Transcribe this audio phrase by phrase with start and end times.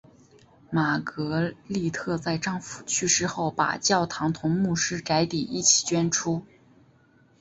[0.71, 6.43] 玛格丽特在丈夫去世后把教堂同牧师宅邸一起捐出。